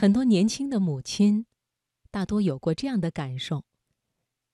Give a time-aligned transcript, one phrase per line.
[0.00, 1.44] 很多年轻的母亲，
[2.10, 3.66] 大多有过这样的感受：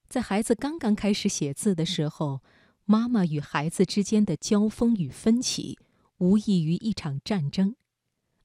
[0.08, 2.42] 在孩子刚刚开始写字的时候，
[2.84, 5.78] 妈妈与孩子之间的交锋与分歧，
[6.18, 7.76] 无异于一场战争，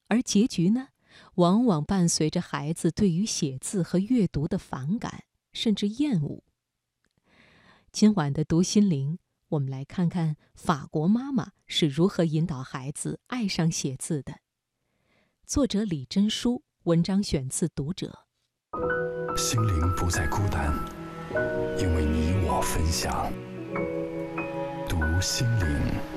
[0.06, 0.90] 而结局呢，
[1.34, 6.44] 往往伴随着孩子对于写字和阅读的反感甚至厌恶。
[7.90, 14.38] 今晚的读心灵，我们来看看法国妈妈是如何引导孩子爱上写字的。
[15.44, 16.62] 作者李真书。
[16.84, 18.18] 文章选自《读者》。
[19.38, 20.74] 心灵不再孤单，
[21.78, 23.32] 因为你我分享。
[24.88, 26.11] 读心灵。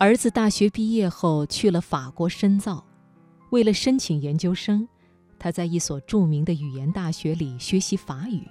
[0.00, 2.84] 儿子大学毕业后去了法国深造，
[3.50, 4.86] 为了申请研究生，
[5.40, 8.46] 他在一所著名的语言大学里学习法语。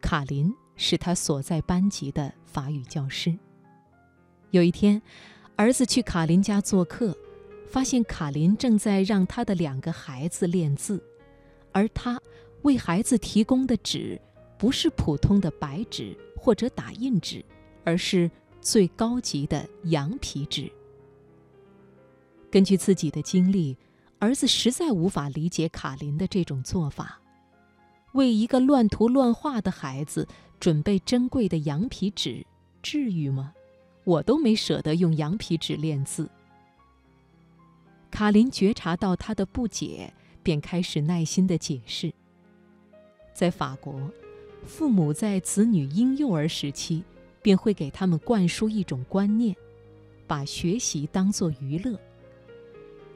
[0.00, 3.32] 卡林是他所在班级的法语教师。
[4.50, 5.00] 有一天，
[5.54, 7.16] 儿子去卡林家做客，
[7.68, 11.00] 发现卡林正在让他的两个孩子练字，
[11.70, 12.20] 而他
[12.62, 14.20] 为孩子提供的纸
[14.58, 17.44] 不是普通的白纸或者打印纸，
[17.84, 18.28] 而是。
[18.66, 20.68] 最高级的羊皮纸。
[22.50, 23.76] 根据自己的经历，
[24.18, 27.20] 儿子实在无法理解卡林的这种做法。
[28.14, 30.26] 为一个乱涂乱画的孩子
[30.58, 32.44] 准备珍贵的羊皮纸，
[32.82, 33.54] 至于吗？
[34.02, 36.28] 我都没舍得用羊皮纸练字。
[38.10, 42.12] 卡林觉察到他的不解，便开始耐心的解释。
[43.32, 44.10] 在法国，
[44.64, 47.04] 父母在子女婴幼儿时期。
[47.46, 49.54] 便会给他们灌输一种观念，
[50.26, 51.96] 把学习当作娱乐。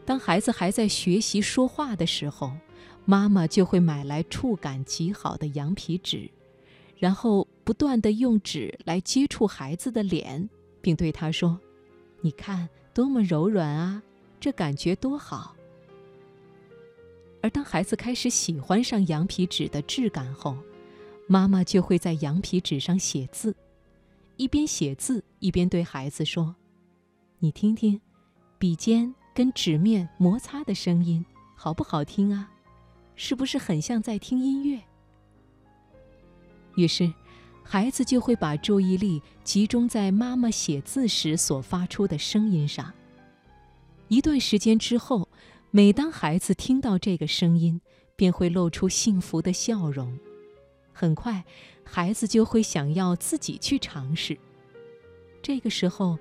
[0.05, 2.53] 当孩子还在学习说话的时候，
[3.05, 6.31] 妈妈就会买来触感极好的羊皮纸，
[6.97, 10.49] 然后不断地用纸来接触孩子的脸，
[10.81, 11.59] 并对他说
[12.23, 14.01] ：“你看多么柔软啊，
[14.39, 15.57] 这感觉多好。”
[17.43, 20.57] 而当孩子开始喜欢上羊皮纸的质感后，
[21.27, 23.53] 妈妈就会在羊皮纸上写字。
[24.41, 26.57] 一边写字一边对孩子说
[27.41, 28.01] ：“你听听，
[28.59, 31.23] 笔尖跟纸面摩擦的声音，
[31.55, 32.51] 好不好听啊？
[33.17, 34.81] 是不是很像在听音乐？”
[36.75, 37.13] 于是，
[37.63, 42.91] 孩子就会把注意力集中在妈妈写字时所发出的声音上。
[44.09, 45.29] 一段时间之后，
[45.71, 47.79] 每当孩子听到这个声音，
[48.17, 50.19] 便会露出幸福的笑容。
[51.01, 51.43] 很快，
[51.83, 54.39] 孩子就会想要自己去尝试。
[55.41, 56.19] 这个时候，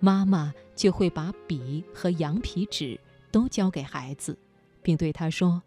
[0.00, 2.98] 妈妈就会把笔和羊皮纸
[3.30, 4.38] 都交给孩子，
[4.82, 5.62] 并对他说：“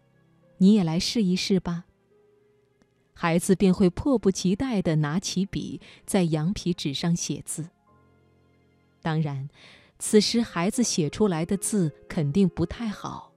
[0.58, 1.84] 你也来试一试吧。”
[3.14, 7.68] 孩子便会迫不及待地拿起笔，在羊皮纸上写字。
[9.00, 9.48] 当然，
[10.00, 13.32] 此时孩子写出来的字肯定不太好，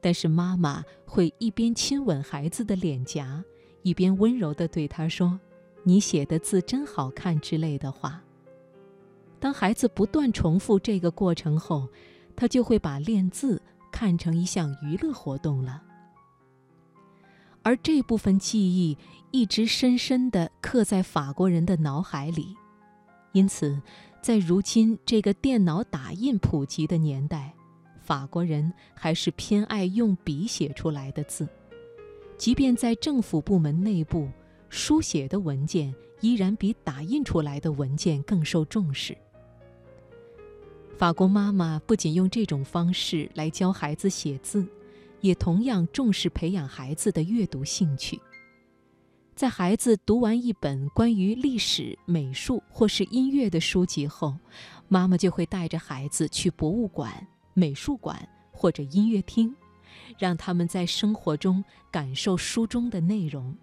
[0.00, 3.44] 但是妈妈会一边亲吻孩子的脸颊。
[3.86, 5.38] 一边温柔地对他说
[5.86, 8.20] ：“你写的字真好看”之类的话。
[9.38, 11.88] 当孩子不断重复这个过程后，
[12.34, 15.80] 他就会把练字看成一项娱乐活动了。
[17.62, 18.98] 而这部分记忆
[19.30, 22.56] 一直深深地刻在法国人的脑海里，
[23.30, 23.80] 因此，
[24.20, 27.54] 在如今这个电脑打印普及的年代，
[28.00, 31.46] 法国人还是偏爱用笔写出来的字。
[32.36, 34.28] 即便在政府部门内部，
[34.68, 39.16] 书写的文件依然比打印出来的文件更受重视。
[40.96, 44.66] 法国妈妈不仅用这种方式来教孩子写字，
[45.20, 48.20] 也同样重视培养孩子的阅读兴趣。
[49.34, 54.34] 在孩子读完一本关于历史、美术或是音乐的书籍后，
[54.88, 59.54] 妈妈就会带着孩子去博物馆、美术馆或者音乐厅。
[60.18, 63.56] 让他们在生活中感受书中的内容。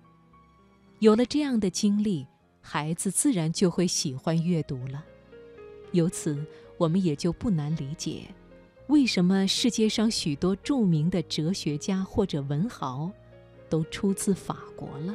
[0.99, 2.25] 有了这样的经历，
[2.61, 5.03] 孩子自然就会喜欢阅读了。
[5.91, 6.45] 由此，
[6.77, 8.23] 我们也就不难理解，
[8.87, 13.11] 为什么世界上许多著名的哲学家或者文豪，
[13.69, 15.13] 都出自法国了。